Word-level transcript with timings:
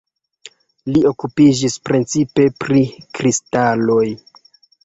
Li 0.95 1.03
okupiĝis 1.09 1.75
precipe 1.89 2.47
pri 2.65 2.81
kristaloj. 3.19 4.05